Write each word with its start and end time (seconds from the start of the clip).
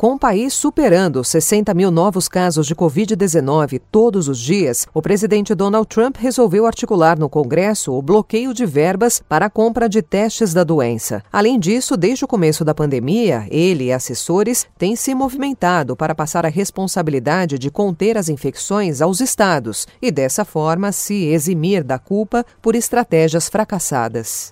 Com 0.00 0.14
o 0.14 0.18
país 0.18 0.54
superando 0.54 1.22
60 1.22 1.74
mil 1.74 1.90
novos 1.90 2.26
casos 2.26 2.66
de 2.66 2.74
Covid-19 2.74 3.82
todos 3.92 4.28
os 4.28 4.38
dias, 4.38 4.86
o 4.94 5.02
presidente 5.02 5.54
Donald 5.54 5.86
Trump 5.86 6.16
resolveu 6.16 6.64
articular 6.64 7.18
no 7.18 7.28
Congresso 7.28 7.92
o 7.92 8.00
bloqueio 8.00 8.54
de 8.54 8.64
verbas 8.64 9.20
para 9.28 9.44
a 9.44 9.50
compra 9.50 9.90
de 9.90 10.00
testes 10.00 10.54
da 10.54 10.64
doença. 10.64 11.22
Além 11.30 11.58
disso, 11.58 11.98
desde 11.98 12.24
o 12.24 12.28
começo 12.28 12.64
da 12.64 12.74
pandemia, 12.74 13.46
ele 13.50 13.84
e 13.84 13.92
assessores 13.92 14.66
têm 14.78 14.96
se 14.96 15.14
movimentado 15.14 15.94
para 15.94 16.14
passar 16.14 16.46
a 16.46 16.48
responsabilidade 16.48 17.58
de 17.58 17.70
conter 17.70 18.16
as 18.16 18.30
infecções 18.30 19.02
aos 19.02 19.20
estados 19.20 19.86
e, 20.00 20.10
dessa 20.10 20.46
forma, 20.46 20.92
se 20.92 21.26
eximir 21.26 21.84
da 21.84 21.98
culpa 21.98 22.42
por 22.62 22.74
estratégias 22.74 23.50
fracassadas. 23.50 24.50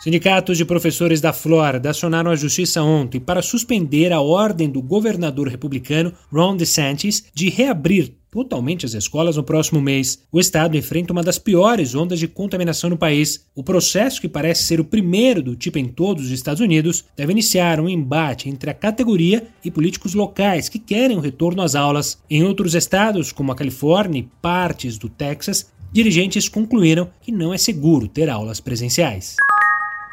Sindicatos 0.00 0.58
de 0.58 0.64
professores 0.64 1.20
da 1.20 1.32
Flórida 1.32 1.90
acionaram 1.90 2.30
a 2.30 2.36
justiça 2.36 2.82
ontem 2.82 3.20
para 3.20 3.40
suspender 3.40 4.12
a 4.12 4.20
ordem 4.20 4.68
do 4.68 4.82
governador 4.82 5.48
republicano 5.48 6.12
Ron 6.30 6.56
DeSantis 6.56 7.24
de 7.32 7.48
reabrir 7.48 8.14
totalmente 8.30 8.84
as 8.84 8.94
escolas 8.94 9.36
no 9.36 9.44
próximo 9.44 9.80
mês. 9.80 10.18
O 10.32 10.40
estado 10.40 10.76
enfrenta 10.76 11.12
uma 11.12 11.22
das 11.22 11.38
piores 11.38 11.94
ondas 11.94 12.18
de 12.18 12.26
contaminação 12.26 12.90
no 12.90 12.98
país. 12.98 13.46
O 13.54 13.62
processo, 13.62 14.20
que 14.20 14.28
parece 14.28 14.64
ser 14.64 14.80
o 14.80 14.84
primeiro 14.84 15.40
do 15.40 15.54
tipo 15.54 15.78
em 15.78 15.86
todos 15.86 16.24
os 16.24 16.30
Estados 16.32 16.60
Unidos, 16.60 17.04
deve 17.16 17.30
iniciar 17.30 17.78
um 17.78 17.88
embate 17.88 18.48
entre 18.48 18.68
a 18.68 18.74
categoria 18.74 19.46
e 19.64 19.70
políticos 19.70 20.14
locais 20.14 20.68
que 20.68 20.80
querem 20.80 21.16
o 21.16 21.20
retorno 21.20 21.62
às 21.62 21.76
aulas. 21.76 22.18
Em 22.28 22.42
outros 22.42 22.74
estados, 22.74 23.30
como 23.30 23.52
a 23.52 23.54
Califórnia 23.54 24.18
e 24.18 24.28
partes 24.42 24.98
do 24.98 25.08
Texas, 25.08 25.72
dirigentes 25.92 26.48
concluíram 26.48 27.08
que 27.22 27.30
não 27.30 27.54
é 27.54 27.56
seguro 27.56 28.08
ter 28.08 28.28
aulas 28.28 28.58
presenciais. 28.58 29.36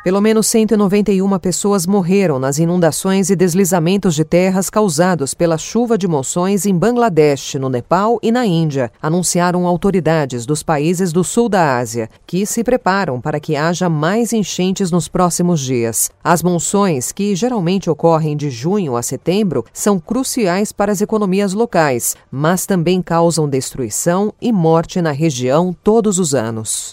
Pelo 0.04 0.20
menos 0.20 0.48
191 0.48 1.38
pessoas 1.38 1.86
morreram 1.86 2.40
nas 2.40 2.58
inundações 2.58 3.30
e 3.30 3.36
deslizamentos 3.36 4.16
de 4.16 4.26
terras 4.26 4.68
causados 4.68 5.36
pela 5.36 5.60
chuva 5.60 5.96
de 5.96 6.08
monções 6.08 6.66
em 6.66 6.76
Bangladesh, 6.76 7.54
no 7.56 7.70
Nepal 7.70 8.18
e 8.24 8.32
na 8.32 8.44
Índia, 8.44 8.92
anunciaram 9.00 9.68
autoridades 9.68 10.44
dos 10.44 10.64
países 10.64 11.14
do 11.14 11.24
sul 11.24 11.48
da 11.48 11.78
Ásia, 11.78 12.10
que 12.26 12.48
se 12.48 12.64
preparam 12.64 13.22
para 13.22 13.40
que 13.40 13.56
haja 13.56 13.88
mais 13.90 14.34
enchentes 14.34 14.90
nos 14.90 15.08
próximos 15.08 15.60
dias. 15.60 16.10
As 16.24 16.42
monções, 16.42 17.12
que 17.12 17.36
geralmente 17.36 17.88
ocorrem 17.88 18.36
de 18.36 18.50
junho 18.50 18.98
a 18.98 19.04
setembro, 19.04 19.64
são 19.72 20.00
cruciais 20.00 20.72
para 20.72 20.92
as 20.92 21.02
economias 21.02 21.54
locais, 21.54 22.16
mas 22.32 22.66
também 22.66 23.04
causam 23.04 23.48
destruição 23.48 24.34
e 24.42 24.52
morte 24.52 25.00
na 25.00 25.12
região 25.12 25.76
todos 25.84 26.18
os 26.18 26.34
anos. 26.34 26.92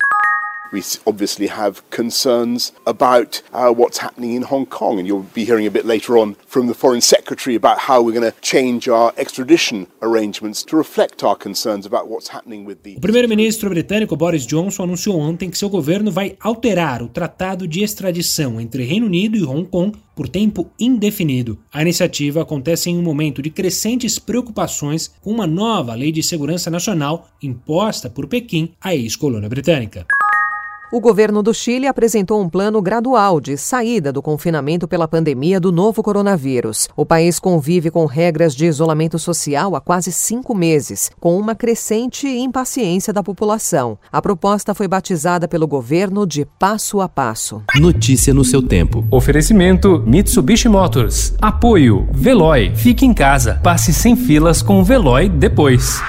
We 0.71 0.83
obviously 1.07 1.47
have 1.47 1.83
concerns 1.91 2.73
about 2.87 3.41
uh, 3.53 3.73
what's 3.73 3.99
happening 3.99 4.35
in 4.35 4.43
Hong 4.43 4.67
Kong, 4.67 4.99
and 4.99 5.07
you'll 5.07 5.27
be 5.35 5.45
hearing 5.45 5.67
a 5.67 5.71
bit 5.71 5.87
later 5.87 6.19
on 6.19 6.35
from 6.47 6.67
the 6.67 6.75
Foreign 6.75 7.01
Secretary 7.01 7.57
about 7.57 7.79
how 7.79 8.03
we're 8.03 8.19
going 8.19 8.31
to 8.31 8.39
change 8.41 8.87
our 8.89 9.13
extradition 9.17 9.87
arrangements 10.03 10.63
to 10.65 10.77
reflect 10.77 11.25
our 11.25 11.37
concerns 11.37 11.87
about 11.87 12.09
what's 12.09 12.29
happening 12.29 12.67
with 12.67 12.83
the. 12.83 12.97
O 12.97 13.01
primeiro-ministro 13.01 13.71
britânico 13.71 14.15
Boris 14.15 14.47
Johnson 14.47 14.83
anunciou 14.83 15.19
ontem 15.19 15.49
que 15.49 15.57
seu 15.57 15.71
governo 15.71 16.11
vai 16.11 16.37
alterar 16.41 17.03
o 17.03 17.09
tratado 17.09 17.67
de 17.67 17.83
extradição 17.83 18.61
entre 18.61 18.85
Reino 18.85 19.07
Unido 19.07 19.39
e 19.39 19.45
Hong 19.45 19.65
Kong 19.65 19.97
por 20.15 20.29
tempo 20.29 20.71
indefinido. 20.79 21.59
A 21.73 21.81
iniciativa 21.81 22.43
acontece 22.43 22.91
em 22.91 22.99
um 22.99 23.03
momento 23.03 23.41
de 23.41 23.51
crescentes 23.51 24.19
preocupações 24.19 25.11
com 25.23 25.31
uma 25.31 25.47
nova 25.47 25.95
lei 25.95 26.13
de 26.13 26.23
segurança 26.23 26.71
nacional 26.71 27.29
imposta 27.43 28.11
por 28.11 28.27
Pequim 28.27 28.73
à 28.81 28.95
ex-colônia 28.95 29.49
britânica. 29.49 30.07
O 30.91 31.01
governo 31.01 31.43
do 31.43 31.53
Chile 31.53 31.87
apresentou 31.87 32.41
um 32.41 32.49
plano 32.49 32.81
gradual 32.81 33.43
de 33.43 33.59
saída 33.59 34.11
do 34.11 34.23
confinamento 34.23 34.89
pela 34.89 35.07
pandemia 35.07 35.61
do 35.61 35.71
novo 35.71 36.03
coronavírus. 36.03 36.89
O 36.97 37.05
país 37.05 37.39
convive 37.39 37.91
com 37.91 38.07
regras 38.07 38.55
de 38.55 38.65
isolamento 38.65 39.19
social 39.19 39.77
há 39.77 39.83
quase 39.83 40.11
cinco 40.11 40.55
meses, 40.55 41.11
com 41.21 41.39
uma 41.39 41.55
crescente 41.55 42.27
impaciência 42.27 43.13
da 43.13 43.23
população. 43.23 43.99
A 44.11 44.23
proposta 44.23 44.73
foi 44.73 44.89
batizada 44.89 45.47
pelo 45.47 45.67
governo 45.67 46.27
de 46.27 46.47
Passo 46.59 47.03
a 47.03 47.09
Passo. 47.09 47.63
Notícia 47.79 48.33
no 48.33 48.43
seu 48.43 48.63
tempo. 48.63 49.07
Oferecimento 49.11 50.03
Mitsubishi 50.07 50.71
Motors. 50.71 51.35
Apoio 51.39 52.09
Veloy. 52.13 52.75
Fique 52.75 53.05
em 53.05 53.13
casa. 53.13 53.61
Passe 53.63 53.93
sem 53.93 54.17
filas 54.17 54.63
com 54.63 54.81
o 54.81 54.85
Veloy 54.85 55.29
depois. 55.29 56.01